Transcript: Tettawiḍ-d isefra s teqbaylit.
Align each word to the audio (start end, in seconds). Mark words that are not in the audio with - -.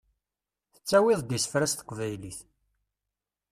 Tettawiḍ-d 0.73 1.35
isefra 1.37 1.67
s 1.71 1.73
teqbaylit. 1.73 2.39